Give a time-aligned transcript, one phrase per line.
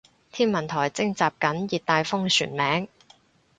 [0.31, 2.87] 天文台徵集緊熱帶風旋名